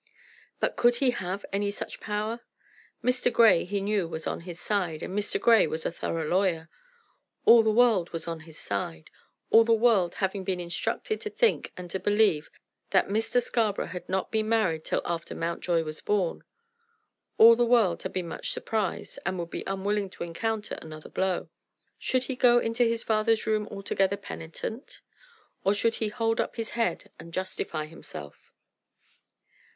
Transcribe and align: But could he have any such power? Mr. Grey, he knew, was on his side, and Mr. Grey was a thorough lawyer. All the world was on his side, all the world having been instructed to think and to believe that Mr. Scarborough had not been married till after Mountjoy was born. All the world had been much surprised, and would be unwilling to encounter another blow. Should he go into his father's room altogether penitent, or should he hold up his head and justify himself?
But 0.59 0.75
could 0.77 0.95
he 0.95 1.11
have 1.11 1.45
any 1.53 1.69
such 1.69 1.99
power? 1.99 2.39
Mr. 3.03 3.31
Grey, 3.31 3.65
he 3.65 3.79
knew, 3.81 4.07
was 4.07 4.25
on 4.25 4.39
his 4.39 4.59
side, 4.59 5.03
and 5.03 5.15
Mr. 5.15 5.39
Grey 5.39 5.67
was 5.67 5.85
a 5.85 5.91
thorough 5.91 6.27
lawyer. 6.27 6.69
All 7.45 7.61
the 7.61 7.69
world 7.69 8.09
was 8.09 8.27
on 8.27 8.39
his 8.39 8.57
side, 8.57 9.11
all 9.51 9.63
the 9.63 9.73
world 9.75 10.15
having 10.15 10.43
been 10.43 10.59
instructed 10.59 11.21
to 11.21 11.29
think 11.29 11.71
and 11.77 11.91
to 11.91 11.99
believe 11.99 12.49
that 12.89 13.09
Mr. 13.09 13.39
Scarborough 13.39 13.85
had 13.89 14.09
not 14.09 14.31
been 14.31 14.49
married 14.49 14.85
till 14.85 15.03
after 15.05 15.35
Mountjoy 15.35 15.83
was 15.83 16.01
born. 16.01 16.43
All 17.37 17.55
the 17.55 17.63
world 17.63 18.01
had 18.01 18.11
been 18.13 18.27
much 18.27 18.49
surprised, 18.53 19.19
and 19.23 19.37
would 19.37 19.51
be 19.51 19.63
unwilling 19.67 20.09
to 20.09 20.23
encounter 20.23 20.79
another 20.81 21.09
blow. 21.09 21.47
Should 21.99 22.23
he 22.23 22.35
go 22.35 22.57
into 22.57 22.83
his 22.85 23.03
father's 23.03 23.45
room 23.45 23.67
altogether 23.67 24.17
penitent, 24.17 25.01
or 25.63 25.75
should 25.75 25.97
he 25.97 26.07
hold 26.07 26.41
up 26.41 26.55
his 26.55 26.71
head 26.71 27.11
and 27.19 27.31
justify 27.31 27.85
himself? 27.85 28.51